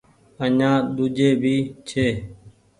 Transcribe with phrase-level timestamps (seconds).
[0.43, 1.55] آڃآن ۮوجهي ڀي
[1.87, 2.07] ڇي۔